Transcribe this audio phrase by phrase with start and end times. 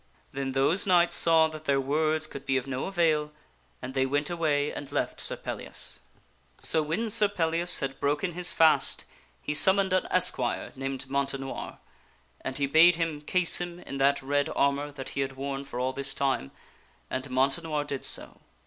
[0.31, 3.31] Then those knights saw that their words could be of no avail
[3.83, 5.99] and they went away and left Sir Pellias.
[6.57, 9.05] So when Sir Pellias had broken his fast
[9.39, 11.77] he summoned an esquire named Montenoir,
[12.43, 15.79] and he bade him case him in that red armor that he had worn for
[15.79, 16.49] all this time,
[17.11, 18.41] and Montenoir did so.